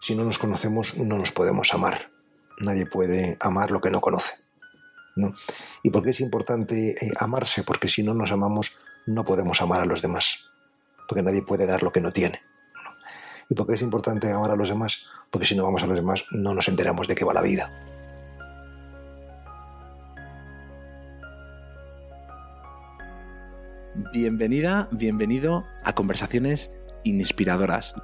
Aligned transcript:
si 0.00 0.16
no 0.16 0.24
nos 0.24 0.38
conocemos 0.38 0.96
no 0.96 1.18
nos 1.18 1.30
podemos 1.30 1.72
amar. 1.74 2.10
Nadie 2.58 2.86
puede 2.86 3.36
amar 3.40 3.70
lo 3.70 3.80
que 3.80 3.90
no 3.90 4.00
conoce. 4.00 4.32
¿no? 5.16 5.34
¿Y 5.82 5.90
por 5.90 6.02
qué 6.02 6.10
es 6.10 6.20
importante 6.20 6.90
eh, 6.90 7.12
amarse? 7.18 7.62
Porque 7.62 7.88
si 7.88 8.02
no 8.02 8.14
nos 8.14 8.32
amamos 8.32 8.72
no 9.06 9.24
podemos 9.24 9.60
amar 9.62 9.80
a 9.80 9.84
los 9.84 10.02
demás. 10.02 10.38
Porque 11.06 11.22
nadie 11.22 11.42
puede 11.42 11.66
dar 11.66 11.82
lo 11.82 11.92
que 11.92 12.00
no 12.00 12.12
tiene. 12.12 12.40
¿Y 13.48 13.54
por 13.54 13.66
qué 13.66 13.74
es 13.74 13.82
importante 13.82 14.30
amar 14.32 14.50
a 14.50 14.56
los 14.56 14.68
demás? 14.68 15.06
Porque 15.30 15.46
si 15.46 15.54
no 15.54 15.64
vamos 15.64 15.82
a 15.82 15.86
los 15.86 15.96
demás 15.96 16.24
no 16.30 16.54
nos 16.54 16.68
enteramos 16.68 17.06
de 17.06 17.14
qué 17.14 17.24
va 17.24 17.34
la 17.34 17.42
vida. 17.42 17.70
Bienvenida, 24.12 24.88
bienvenido 24.92 25.66
a 25.84 25.92
Conversaciones 25.94 26.70
Inspiradoras. 27.02 27.94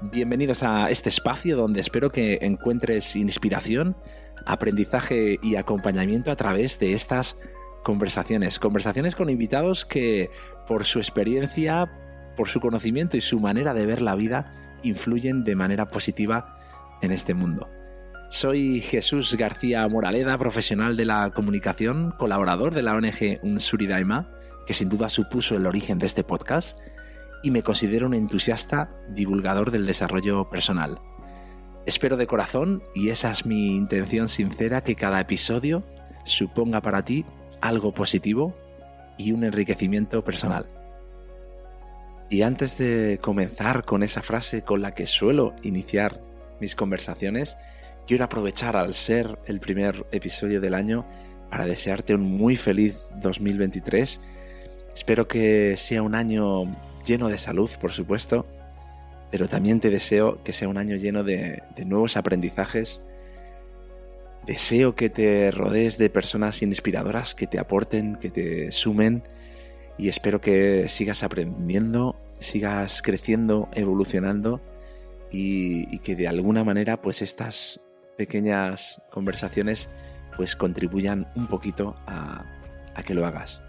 Bienvenidos 0.00 0.62
a 0.62 0.90
este 0.90 1.08
espacio 1.08 1.56
donde 1.56 1.80
espero 1.80 2.12
que 2.12 2.38
encuentres 2.42 3.16
inspiración, 3.16 3.96
aprendizaje 4.46 5.40
y 5.42 5.56
acompañamiento 5.56 6.30
a 6.30 6.36
través 6.36 6.78
de 6.78 6.92
estas 6.92 7.36
conversaciones. 7.82 8.60
Conversaciones 8.60 9.16
con 9.16 9.28
invitados 9.28 9.84
que 9.84 10.30
por 10.68 10.84
su 10.84 11.00
experiencia, 11.00 11.90
por 12.36 12.48
su 12.48 12.60
conocimiento 12.60 13.16
y 13.16 13.20
su 13.20 13.40
manera 13.40 13.74
de 13.74 13.86
ver 13.86 14.00
la 14.00 14.14
vida 14.14 14.78
influyen 14.84 15.42
de 15.42 15.56
manera 15.56 15.90
positiva 15.90 16.56
en 17.02 17.10
este 17.10 17.34
mundo. 17.34 17.68
Soy 18.30 18.80
Jesús 18.80 19.36
García 19.36 19.88
Moraleda, 19.88 20.38
profesional 20.38 20.96
de 20.96 21.06
la 21.06 21.30
comunicación, 21.30 22.14
colaborador 22.18 22.72
de 22.72 22.82
la 22.82 22.94
ONG 22.94 23.40
Unsuridaima 23.42 24.30
que 24.68 24.74
sin 24.74 24.90
duda 24.90 25.08
supuso 25.08 25.56
el 25.56 25.64
origen 25.64 25.98
de 25.98 26.06
este 26.06 26.22
podcast, 26.22 26.78
y 27.42 27.50
me 27.50 27.62
considero 27.62 28.06
un 28.06 28.14
entusiasta 28.14 28.90
divulgador 29.08 29.70
del 29.70 29.86
desarrollo 29.86 30.48
personal. 30.50 31.00
Espero 31.86 32.16
de 32.16 32.26
corazón, 32.26 32.82
y 32.94 33.08
esa 33.08 33.30
es 33.30 33.46
mi 33.46 33.76
intención 33.76 34.28
sincera, 34.28 34.82
que 34.82 34.94
cada 34.94 35.20
episodio 35.20 35.84
suponga 36.24 36.80
para 36.80 37.04
ti 37.04 37.24
algo 37.60 37.92
positivo 37.92 38.54
y 39.16 39.32
un 39.32 39.44
enriquecimiento 39.44 40.22
personal. 40.22 40.66
Y 42.28 42.42
antes 42.42 42.76
de 42.76 43.18
comenzar 43.22 43.84
con 43.84 44.02
esa 44.02 44.20
frase 44.22 44.62
con 44.62 44.82
la 44.82 44.94
que 44.94 45.06
suelo 45.06 45.54
iniciar 45.62 46.20
mis 46.60 46.74
conversaciones, 46.74 47.56
quiero 48.06 48.24
aprovechar 48.24 48.76
al 48.76 48.92
ser 48.92 49.38
el 49.46 49.60
primer 49.60 50.06
episodio 50.12 50.60
del 50.60 50.74
año 50.74 51.06
para 51.50 51.64
desearte 51.64 52.14
un 52.14 52.22
muy 52.22 52.56
feliz 52.56 52.98
2023 53.22 54.20
Espero 54.98 55.28
que 55.28 55.76
sea 55.76 56.02
un 56.02 56.16
año 56.16 56.64
lleno 57.04 57.28
de 57.28 57.38
salud, 57.38 57.70
por 57.80 57.92
supuesto, 57.92 58.46
pero 59.30 59.48
también 59.48 59.80
te 59.80 59.90
deseo 59.90 60.42
que 60.42 60.52
sea 60.52 60.68
un 60.68 60.78
año 60.78 60.96
lleno 60.96 61.24
de, 61.24 61.62
nuevos 61.84 62.16
aprendizajes. 62.16 63.00
Deseo 64.46 64.94
que 64.94 65.10
te 65.10 65.50
rodees 65.50 65.98
de 65.98 66.08
personas 66.08 66.62
inspiradoras 66.62 67.34
que 67.34 67.46
te 67.46 67.58
aporten, 67.58 68.16
que 68.16 68.30
te 68.30 68.72
sumen 68.72 69.22
y 69.98 70.08
espero 70.08 70.40
que 70.40 70.88
sigas 70.88 71.22
aprendiendo, 71.22 72.16
sigas 72.40 73.02
creciendo, 73.02 73.68
evolucionando 73.74 74.62
y, 75.30 75.98
que 75.98 76.16
de 76.16 76.28
alguna 76.28 76.64
manera 76.64 77.02
pues 77.02 77.20
estas 77.20 77.80
pequeñas 78.16 79.02
conversaciones 79.10 79.90
pues 80.36 80.56
contribuyan 80.56 81.30
un 81.34 81.48
poquito 81.48 81.96
a 82.06 82.44
que 83.04 83.14
lo 83.14 83.26
hagas. 83.26 83.62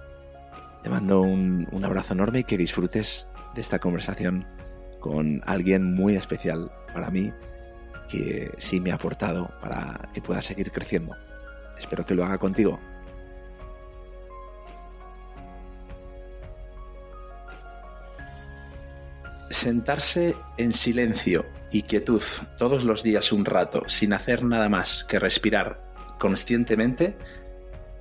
Te 0.83 0.89
mando 0.89 1.21
un, 1.21 1.67
abrazo 1.83 2.13
enorme 2.13 2.39
y 2.39 2.43
que 2.43 2.57
disfrutes 2.57 3.27
de 3.53 3.61
esta 3.61 3.79
conversación 3.79 4.45
con 4.99 5.41
alguien 5.45 5.93
muy 5.93 6.15
especial 6.15 6.71
para 6.93 7.09
mí 7.09 7.31
que 8.09 8.51
sí 8.57 8.79
me 8.79 8.91
ha 8.91 8.95
aportado 8.95 9.51
para 9.61 10.09
que 10.13 10.21
pueda 10.21 10.41
seguir 10.41 10.71
creciendo. 10.71 11.15
Espero 11.77 12.05
que 12.05 12.15
lo 12.15 12.23
haga 12.23 12.37
contigo. 12.37 12.79
Sentarse 19.49 20.35
en 20.57 20.73
silencio 20.73 21.45
y 21.71 21.83
quietud 21.83 22.21
todos 22.57 22.83
los 22.83 23.03
días 23.03 23.31
un 23.31 23.45
rato 23.45 23.83
sin 23.87 24.13
hacer 24.13 24.43
nada 24.43 24.69
más 24.69 25.03
que 25.03 25.19
respirar 25.19 25.89
conscientemente 26.19 27.15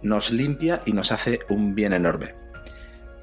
nos 0.03 0.31
limpia 0.31 0.83
y 0.84 0.93
nos 0.93 1.12
hace 1.12 1.41
un 1.49 1.75
bien 1.75 1.93
enorme. 1.93 2.34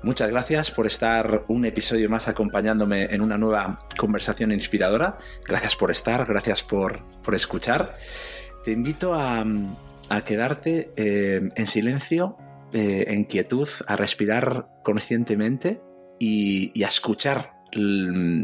Muchas 0.06 0.30
gracias 0.30 0.70
por 0.70 0.86
estar 0.86 1.46
un 1.48 1.66
episodio 1.66 2.08
más 2.12 2.28
acompañándome 2.28 3.06
en 3.06 3.22
una 3.22 3.40
nueva 3.40 3.88
conversación 3.98 4.52
inspiradora. 4.52 5.18
Gracias 5.48 5.76
por 5.76 5.90
estar, 5.90 6.28
gracias 6.28 6.62
por, 6.62 7.02
escuchar. 7.34 7.96
Te 8.64 8.70
invito 8.70 9.16
a, 9.16 9.44
quedarte 10.24 10.92
eh, 10.96 11.50
en 11.56 11.66
silencio, 11.66 12.38
eh, 12.72 13.06
en 13.08 13.24
quietud, 13.24 13.68
a 13.88 13.96
respirar 13.96 14.68
conscientemente 14.84 15.82
y, 16.20 16.84
a 16.84 16.88
escuchar 16.88 17.54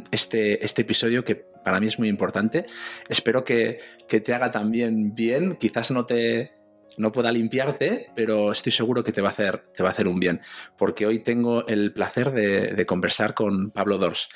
este, 0.09 0.65
este 0.65 0.81
episodio 0.81 1.23
que 1.23 1.35
para 1.35 1.79
mí 1.79 1.85
es 1.85 1.99
muy 1.99 2.09
importante. 2.09 2.65
Espero 3.07 3.43
que, 3.43 3.77
que 4.07 4.19
te 4.19 4.33
haga 4.33 4.49
también 4.49 5.13
bien. 5.13 5.57
Quizás 5.57 5.91
no 5.91 6.07
te, 6.07 6.53
no 6.97 7.11
pueda 7.11 7.31
limpiarte, 7.31 8.11
pero 8.15 8.51
estoy 8.51 8.71
seguro 8.71 9.03
que 9.03 9.11
te 9.11 9.21
va 9.21 9.29
a 9.29 9.31
hacer, 9.31 9.65
te 9.73 9.83
va 9.83 9.89
a 9.89 9.91
hacer 9.91 10.07
un 10.07 10.19
bien, 10.19 10.41
porque 10.77 11.05
hoy 11.05 11.19
tengo 11.19 11.67
el 11.67 11.93
placer 11.93 12.31
de, 12.31 12.85
conversar 12.85 13.33
con 13.33 13.71
Pablo 13.71 13.97
Dors. 13.97 14.27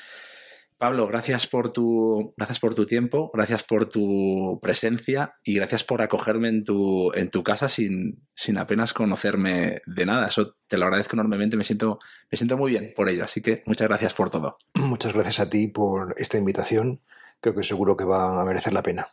Pablo, 0.78 1.06
gracias 1.06 1.46
por, 1.46 1.72
tu, 1.72 2.34
gracias 2.36 2.60
por 2.60 2.74
tu 2.74 2.84
tiempo, 2.84 3.30
gracias 3.32 3.64
por 3.64 3.88
tu 3.88 4.58
presencia 4.60 5.34
y 5.42 5.54
gracias 5.54 5.84
por 5.84 6.02
acogerme 6.02 6.48
en 6.48 6.64
tu, 6.64 7.12
en 7.14 7.30
tu 7.30 7.42
casa 7.42 7.68
sin, 7.68 8.26
sin 8.34 8.58
apenas 8.58 8.92
conocerme 8.92 9.80
de 9.86 10.04
nada. 10.04 10.26
Eso 10.26 10.54
te 10.66 10.76
lo 10.76 10.84
agradezco 10.84 11.16
enormemente, 11.16 11.56
me 11.56 11.64
siento, 11.64 11.98
me 12.30 12.36
siento 12.36 12.58
muy 12.58 12.72
bien 12.72 12.92
por 12.94 13.08
ello. 13.08 13.24
Así 13.24 13.40
que 13.40 13.62
muchas 13.64 13.88
gracias 13.88 14.12
por 14.12 14.28
todo. 14.28 14.58
Muchas 14.74 15.14
gracias 15.14 15.40
a 15.40 15.48
ti 15.48 15.68
por 15.68 16.14
esta 16.18 16.36
invitación. 16.36 17.00
Creo 17.40 17.54
que 17.54 17.64
seguro 17.64 17.96
que 17.96 18.04
va 18.04 18.38
a 18.38 18.44
merecer 18.44 18.74
la 18.74 18.82
pena. 18.82 19.08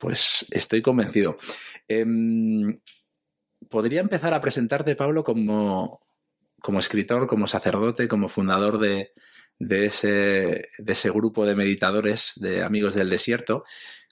Pues 0.00 0.46
estoy 0.50 0.80
convencido. 0.80 1.36
Em, 1.86 2.80
podría 3.68 4.00
empezar 4.00 4.32
a 4.32 4.40
presentarte, 4.40 4.96
Pablo, 4.96 5.22
como, 5.22 6.00
como 6.62 6.80
escritor, 6.80 7.26
como 7.26 7.46
sacerdote, 7.46 8.08
como 8.08 8.28
fundador 8.28 8.78
de, 8.78 9.12
ese, 9.58 10.68
de 10.78 10.92
ese 10.92 11.10
grupo 11.10 11.44
de 11.44 11.54
meditadores, 11.54 12.32
de 12.36 12.62
Amigos 12.62 12.94
del 12.94 13.10
Desierto, 13.10 13.64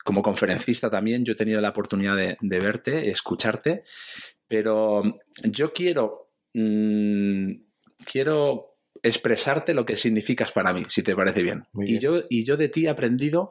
como 0.05 0.23
conferencista 0.23 0.91
también. 0.91 1.25
Yo 1.25 1.33
he 1.33 1.37
tenido 1.37 1.63
la 1.63 1.71
oportunidad 1.71 2.17
de, 2.17 2.61
verte, 2.61 3.09
escucharte, 3.09 3.83
pero 4.47 5.03
yo 5.43 5.73
quiero, 5.73 6.33
mm, 6.53 7.51
quiero 8.05 8.77
expresarte 9.03 9.73
lo 9.73 9.87
que 9.87 9.97
significas 9.97 10.53
para 10.53 10.75
mí, 10.75 10.85
si 10.89 11.03
te 11.03 11.17
parece 11.17 11.43
bien. 11.43 11.65
Y, 11.81 11.99
yo, 11.99 12.25
y 12.29 12.45
yo 12.45 12.59
de 12.59 12.69
ti 12.69 12.85
he 12.85 12.91
aprendido 12.91 13.51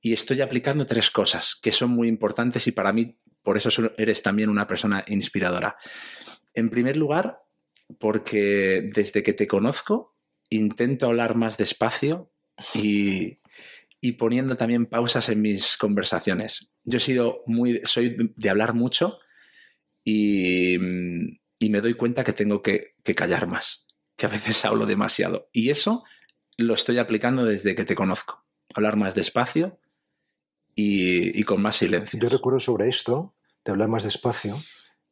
y 0.00 0.12
estoy 0.12 0.40
aplicando 0.40 0.86
tres 0.86 1.10
cosas 1.10 1.56
que 1.60 1.72
son 1.72 1.90
muy 1.90 2.08
importantes 2.08 2.66
y 2.66 2.72
para 2.72 2.92
mí 2.92 3.18
por 3.42 3.56
eso 3.56 3.70
eres 3.96 4.22
también 4.22 4.50
una 4.50 4.66
persona 4.66 5.04
inspiradora. 5.08 5.76
En 6.54 6.70
primer 6.70 6.96
lugar, 6.96 7.40
porque 7.98 8.88
desde 8.92 9.22
que 9.22 9.32
te 9.32 9.46
conozco 9.46 10.16
intento 10.50 11.06
hablar 11.06 11.36
más 11.36 11.56
despacio 11.56 12.32
y, 12.74 13.38
poniendo 14.18 14.56
también 14.56 14.86
pausas 14.86 15.28
en 15.28 15.40
mis 15.40 15.76
conversaciones. 15.76 16.70
Yo 16.84 16.98
he 16.98 17.00
sido 17.00 17.42
muy, 17.46 17.80
soy 17.84 18.32
de 18.36 18.50
hablar 18.50 18.74
mucho 18.74 19.20
y, 20.04 20.76
me 20.78 21.80
doy 21.80 21.94
cuenta 21.94 22.24
que 22.24 22.32
tengo 22.32 22.62
que, 22.62 22.94
que 23.04 23.14
callar 23.14 23.46
más, 23.46 23.86
que 24.16 24.26
a 24.26 24.30
veces 24.30 24.64
hablo 24.64 24.86
demasiado. 24.86 25.48
Y 25.52 25.70
eso 25.70 26.04
lo 26.56 26.74
estoy 26.74 26.98
aplicando 26.98 27.44
desde 27.44 27.74
que 27.74 27.84
te 27.84 27.94
conozco. 27.94 28.44
Hablar 28.74 28.96
más 28.96 29.14
despacio, 29.14 29.78
y, 30.82 31.42
con 31.44 31.60
más 31.60 31.76
silencio. 31.76 32.18
Yo 32.18 32.28
recuerdo 32.28 32.60
sobre 32.60 32.88
esto, 32.88 33.34
de 33.64 33.72
hablar 33.72 33.88
más 33.88 34.04
despacio, 34.04 34.56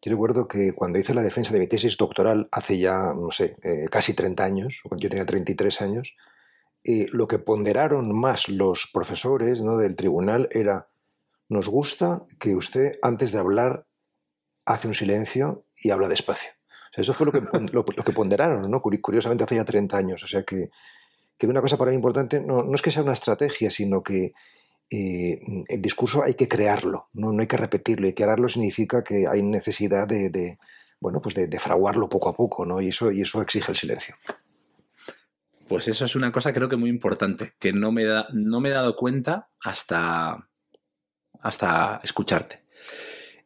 yo 0.00 0.12
recuerdo 0.12 0.46
que 0.46 0.72
cuando 0.72 0.98
hice 0.98 1.12
la 1.12 1.22
defensa 1.22 1.52
de 1.52 1.58
mi 1.58 1.66
tesis 1.66 1.96
doctoral 1.96 2.48
hace 2.52 2.78
ya, 2.78 3.12
no 3.14 3.32
sé, 3.32 3.56
eh, 3.62 3.86
casi 3.90 4.14
30 4.14 4.44
años, 4.44 4.80
cuando 4.84 5.02
yo 5.02 5.10
tenía 5.10 5.26
33 5.26 5.82
años, 5.82 6.16
eh, 6.84 7.06
lo 7.10 7.26
que 7.26 7.38
ponderaron 7.38 8.16
más 8.18 8.48
los 8.48 8.88
profesores 8.92 9.60
¿no, 9.60 9.76
del 9.76 9.96
tribunal 9.96 10.48
era, 10.52 10.88
nos 11.48 11.68
gusta 11.68 12.22
que 12.38 12.54
usted 12.54 12.98
antes 13.02 13.32
de 13.32 13.40
hablar 13.40 13.86
hace 14.64 14.86
un 14.86 14.94
silencio 14.94 15.64
y 15.82 15.90
habla 15.90 16.08
despacio. 16.08 16.50
eso 16.96 17.12
fue 17.12 17.26
lo 17.26 17.32
que, 17.32 17.40
lo, 17.72 17.84
que 17.84 18.12
ponderaron, 18.12 18.70
¿no? 18.70 18.80
curiosamente 18.80 19.44
hace 19.44 19.56
ya 19.56 19.64
30 19.64 19.96
años. 19.96 20.22
O 20.22 20.28
sea 20.28 20.44
que, 20.44 20.70
que 21.36 21.46
una 21.48 21.60
cosa 21.60 21.76
para 21.76 21.90
mí 21.90 21.96
importante 21.96 22.40
no, 22.40 22.62
no 22.62 22.74
es 22.74 22.82
que 22.82 22.92
sea 22.92 23.02
una 23.02 23.14
estrategia, 23.14 23.70
sino 23.70 24.02
que 24.02 24.32
eh, 24.90 25.40
el 25.68 25.82
discurso 25.82 26.22
hay 26.22 26.34
que 26.34 26.48
crearlo, 26.48 27.08
¿no? 27.12 27.32
no 27.32 27.40
hay 27.40 27.46
que 27.46 27.56
repetirlo. 27.56 28.08
Y 28.08 28.14
crearlo 28.14 28.48
significa 28.48 29.02
que 29.04 29.26
hay 29.26 29.42
necesidad 29.42 30.06
de, 30.06 30.58
bueno, 31.00 31.20
pues 31.20 31.34
de, 31.34 31.58
fraguarlo 31.58 32.08
poco 32.08 32.28
a 32.28 32.34
poco, 32.34 32.64
¿no? 32.64 32.80
Y 32.80 32.88
eso, 32.88 33.10
y 33.10 33.22
eso 33.22 33.42
exige 33.42 33.70
el 33.70 33.76
silencio. 33.76 34.16
Pues 35.68 35.86
eso 35.88 36.06
es 36.06 36.16
una 36.16 36.32
cosa 36.32 36.52
creo 36.54 36.68
que 36.68 36.76
muy 36.76 36.88
importante, 36.88 37.52
que 37.58 37.72
no 37.72 37.92
me, 37.92 38.06
da, 38.06 38.26
no 38.32 38.60
me 38.60 38.70
he 38.70 38.72
dado 38.72 38.96
cuenta 38.96 39.50
hasta, 39.60 40.48
hasta 41.40 42.00
escucharte. 42.02 42.64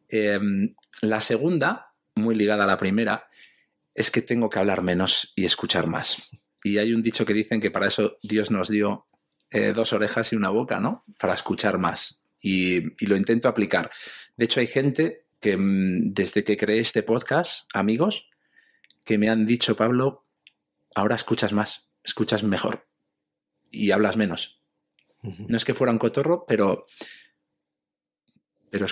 Em, 0.07 0.73
la 1.01 1.19
segunda, 1.19 1.93
muy 2.15 2.35
ligada 2.35 2.63
a 2.63 2.67
la 2.67 2.77
primera, 2.77 3.27
es 3.93 4.09
que 4.09 4.21
tengo 4.21 4.49
que 4.49 4.59
hablar 4.59 4.81
menos 4.81 5.33
y 5.35 5.43
escuchar 5.43 5.87
más. 5.87 6.29
Y 6.63 6.77
hay 6.77 6.93
un 6.93 7.03
dicho 7.03 7.25
que 7.25 7.33
dicen 7.33 7.59
que 7.59 7.71
para 7.71 7.87
eso 7.87 8.17
Dios 8.23 8.51
nos 8.51 8.69
dio 8.69 9.07
eh, 9.53 9.71
dos 9.71 9.93
orejas 9.93 10.33
y 10.33 10.35
una 10.35 10.49
boca, 10.49 10.79
¿no? 10.79 11.05
Para 11.19 11.35
escuchar 11.35 11.77
más. 11.77 12.23
Y, 12.41 13.05
lo 13.05 13.15
intento 13.15 13.47
aplicar. 13.47 13.91
De 14.35 14.45
hecho, 14.45 14.59
hay 14.59 14.65
gente 14.65 15.27
que 15.39 15.55
mm, 15.55 16.13
desde 16.13 16.43
que 16.43 16.57
creé 16.57 16.79
este 16.79 17.03
podcast, 17.03 17.69
amigos, 17.75 18.29
que 19.03 19.19
me 19.19 19.29
han 19.29 19.45
dicho, 19.45 19.75
Pablo, 19.75 20.25
ahora 20.95 21.15
escuchas 21.15 21.53
más, 21.53 21.87
escuchas 22.03 22.41
mejor 22.41 22.87
y 23.69 23.91
hablas 23.91 24.17
menos. 24.17 24.59
No 25.21 25.55
es 25.55 25.63
que 25.63 25.73
fuera 25.73 25.93
un 25.93 25.99
cotorro, 25.99 26.45
pero, 26.45 26.85
pero 28.71 28.87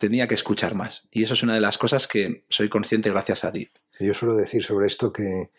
tenía 0.00 0.26
que 0.26 0.34
escuchar 0.34 0.74
más. 0.74 1.06
Y 1.12 1.22
eso 1.22 1.34
es 1.34 1.42
una 1.42 1.54
de 1.54 1.60
las 1.60 1.78
cosas 1.78 2.08
que 2.08 2.44
soy 2.48 2.68
consciente 2.68 3.10
gracias 3.10 3.44
a 3.44 3.52
ti. 3.52 3.68
Yo 4.00 4.14
suelo 4.14 4.34
decir 4.34 4.64
sobre 4.64 4.86
esto 4.86 5.12
que, 5.12 5.50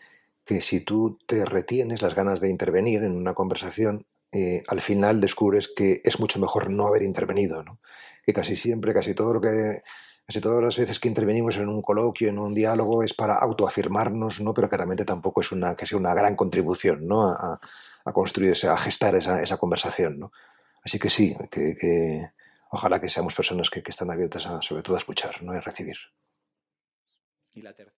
que 0.44 0.60
si 0.60 0.80
tú 0.80 1.18
te 1.26 1.44
retienes 1.44 2.02
las 2.02 2.14
ganas 2.14 2.40
de 2.40 2.50
intervenir 2.50 3.04
en 3.04 3.12
una 3.12 3.34
conversación, 3.34 4.04
eh, 4.32 4.62
al 4.68 4.80
final 4.80 5.20
descubres 5.20 5.68
que 5.68 6.00
es 6.04 6.20
mucho 6.20 6.38
mejor 6.38 6.70
no 6.70 6.86
haber 6.86 7.02
intervenido, 7.02 7.62
¿no? 7.62 7.78
Que 8.24 8.32
casi 8.32 8.56
siempre, 8.56 8.92
casi 8.92 9.14
todo 9.14 9.32
lo 9.34 9.40
que 9.40 9.82
casi 10.26 10.42
todas 10.42 10.62
las 10.62 10.76
veces 10.76 10.98
que 11.00 11.08
intervenimos 11.08 11.56
en 11.56 11.70
un 11.70 11.80
coloquio, 11.80 12.28
en 12.28 12.38
un 12.38 12.52
diálogo, 12.52 13.02
es 13.02 13.14
para 13.14 13.36
autoafirmarnos, 13.36 14.40
¿no? 14.40 14.52
Pero 14.52 14.68
claramente 14.68 15.06
tampoco 15.06 15.40
es 15.40 15.52
una, 15.52 15.74
que 15.74 15.86
sea 15.86 15.96
una 15.96 16.12
gran 16.12 16.36
contribución, 16.36 17.06
¿no? 17.06 17.30
A, 17.30 17.58
a 18.04 18.12
construir, 18.12 18.54
a 18.66 18.76
gestar 18.76 19.14
esa, 19.14 19.42
esa, 19.42 19.56
conversación, 19.56 20.18
¿no? 20.18 20.32
Así 20.82 20.98
que 20.98 21.10
sí, 21.10 21.36
que, 21.50 22.30
ojalá 22.70 23.00
que 23.00 23.08
seamos 23.08 23.34
personas 23.34 23.70
que, 23.70 23.82
están 23.86 24.10
abiertas 24.10 24.46
a, 24.46 24.62
sobre 24.62 24.82
todo 24.82 24.96
a 24.96 24.98
escuchar, 24.98 25.42
¿no? 25.42 25.52
a 25.52 25.60
recibir. 25.60 25.96
Y 27.52 27.62
la 27.62 27.74
tercera. 27.74 27.97